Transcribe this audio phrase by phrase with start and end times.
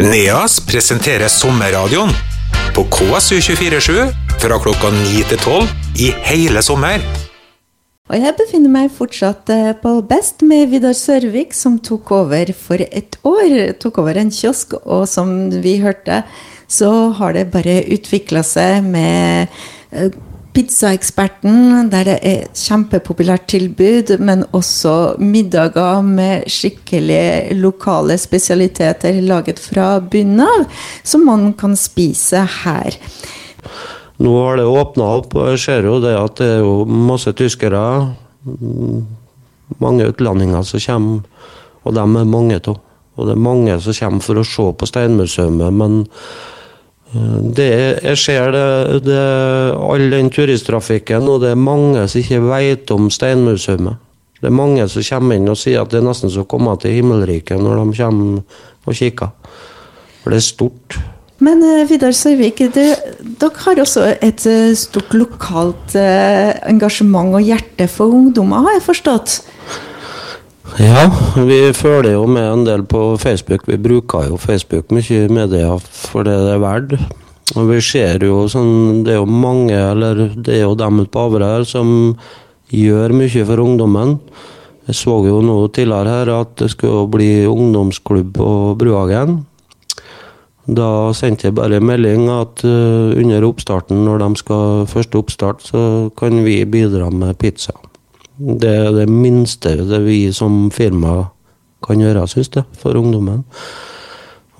[0.00, 2.08] NEAS presenterer Sommerradioen
[2.72, 4.06] på KSU247
[4.40, 5.66] fra klokka 9 til 12
[6.00, 7.04] i hele sommer.
[8.08, 12.80] Og jeg befinner meg fortsatt eh, på Best med Vidar Sørvik, som tok over for
[12.80, 13.74] et år.
[13.82, 16.22] Tok over en kiosk, og som vi hørte,
[16.64, 16.90] så
[17.20, 19.52] har det bare utvikla seg med
[19.92, 20.08] eh,
[20.50, 29.62] Pizzaeksperten, der det er et kjempepopulært tilbud, men også middager med skikkelige lokale spesialiteter laget
[29.62, 30.66] fra bunnen av,
[31.06, 32.98] som man kan spise her.
[34.20, 37.32] Nå har det åpna opp, og jeg ser jo det at det er jo masse
[37.38, 37.82] tyskere.
[39.80, 41.48] Mange utlendinger som kommer,
[41.86, 42.80] og dem er mange av.
[43.16, 46.02] Og det er mange som kommer for å se på Steinmuseet, men
[47.12, 47.70] det,
[48.04, 49.18] jeg ser det, det
[49.82, 53.82] all den turisttrafikken, og det er mange som ikke vet om Steinmuseet.
[54.40, 56.72] Det er mange som kommer inn og sier at det er nesten som å komme
[56.80, 59.32] til himmelriket når de kommer og kikker.
[60.22, 60.96] For det er stort.
[61.40, 67.44] Men eh, Vidar Sørvik, det- dere har også et eh, stort lokalt eh, engasjement og
[67.44, 69.38] hjerte for ungdommer, har jeg forstått?
[70.78, 73.66] Ja, vi følger jo med en del på Facebook.
[73.66, 76.94] Vi bruker jo Facebook mye i media for det det er verdt.
[77.58, 81.10] Og vi ser jo sånn Det er jo mange, eller det er jo dem ute
[81.10, 82.14] på Averøy her, som
[82.70, 84.18] gjør mye for ungdommen.
[84.86, 89.40] Jeg så jo nå tidligere her at det skulle bli ungdomsklubb på Bruhagen.
[90.70, 96.10] Da sendte jeg bare melding at eh, under oppstarten, når de skal første oppstart, så
[96.18, 97.74] kan vi bidra med pizza.
[98.40, 101.26] Det er det minste det vi som firma
[101.84, 103.42] kan gjøre, syns jeg, for ungdommen.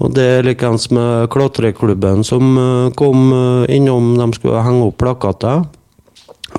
[0.01, 4.15] Og det er likeens med klatreklubben som eh, kom eh, innom.
[4.21, 5.65] De skulle henge opp plakater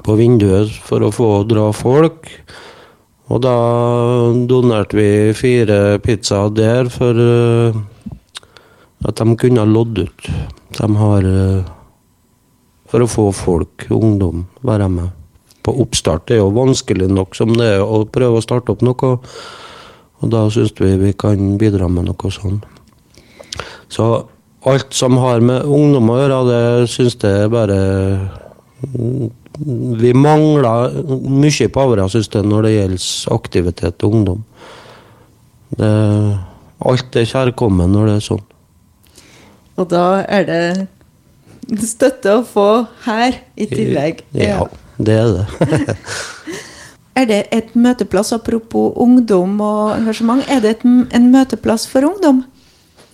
[0.01, 2.29] på vinduet for å få dra folk.
[3.31, 3.55] Og da
[4.49, 7.81] donerte vi fire pizzaer der for eh,
[9.05, 10.33] at de kunne lodde ut.
[10.77, 11.31] De har
[12.91, 15.20] For å få folk, ungdom, være med
[15.63, 16.27] på oppstart.
[16.27, 19.17] Det er jo vanskelig nok som det er å prøve å starte opp noe.
[20.21, 22.61] Og da syns vi vi kan bidra med noe sånn.
[23.91, 24.07] Så
[24.69, 27.79] alt som har med ungdom å gjøre, det syns jeg bare
[28.85, 29.29] mm,
[30.01, 34.45] Vi mangler mye på Averøy, syns jeg, når det gjelder aktivitet til ungdom.
[35.77, 35.91] Det,
[36.91, 38.47] alt er kjærkommen når det er sånn.
[39.79, 40.63] Og da er det
[41.87, 42.69] støtte å få
[43.05, 44.23] her i tillegg.
[44.35, 44.65] Ja,
[45.07, 45.97] det er det.
[47.11, 52.45] Er det et møteplass, apropos ungdom og engasjement, er det et, en møteplass for ungdom?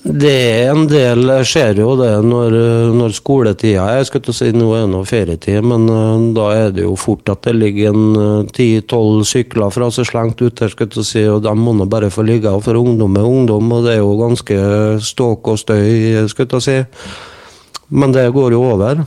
[0.07, 2.53] Det er en del, jeg ser jo det når,
[2.95, 3.87] når skoletida.
[3.97, 7.27] Jeg skal ikke si nå er det ferietid, men eh, da er det jo fort
[7.33, 10.71] at det ligger en ti-tolv sykler fra seg slengt ut der,
[11.01, 12.53] si, og de må nå bare få ligge.
[12.63, 14.59] For ungdom er ungdom, og det er jo ganske
[15.09, 16.77] ståk og støy, skal jeg si.
[17.89, 19.03] Men det går jo over.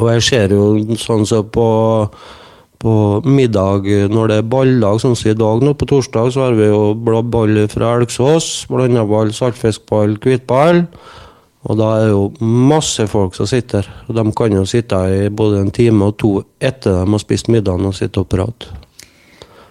[0.00, 1.66] Og jeg ser jo sånn som på
[2.82, 6.56] på middag når det er balldag, sånn som i dag nå på torsdag, så har
[6.58, 10.80] vi jo blå- ball fra Elgsås, blanda ball, saltfiskball, hvitball.
[11.62, 13.86] Og da er det jo masse folk som sitter.
[14.08, 17.46] Og de kan jo sitte i både en time og to etter de har spist
[17.54, 18.66] middagen og sitte og prate.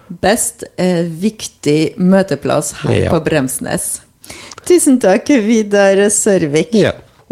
[0.08, 3.10] Best eh, viktig møteplass her Ja.
[3.12, 4.00] på Bremsnes.
[4.64, 6.72] Tusen takk, Vidar Sørvik.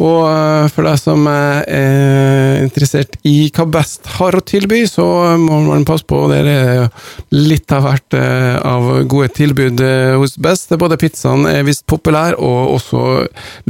[0.01, 5.05] Og eh, for deg som er interessert i hva Best har å tilby, så
[5.41, 6.23] må man passe på.
[6.31, 6.89] Det er
[7.35, 10.73] litt av hvert eh, av gode tilbud eh, hos Best.
[10.81, 13.05] Både pizzaen er visst populær, og også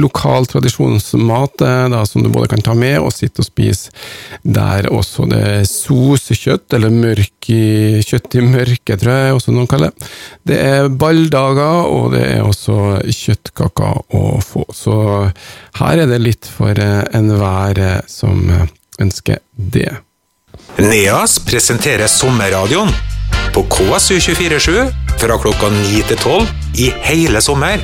[0.00, 3.92] lokal tradisjonsmat eh, da, som du både kan ta med og sitte og spise
[4.42, 5.28] der også.
[5.30, 10.10] Det er sosekjøtt, eller mørk i, kjøtt i mørke, tror jeg også noen kaller det.
[10.50, 14.64] Det er balldager, og det er også kjøttkaker å få.
[14.74, 14.97] Så
[15.80, 18.66] her er det litt for eh, enhver eh, som eh,
[19.00, 19.91] ønsker det.
[20.81, 22.92] NEAS presenterer Sommerradioen
[23.54, 26.47] på KSU247 fra klokka 9 til 12
[26.86, 27.82] i hele sommer.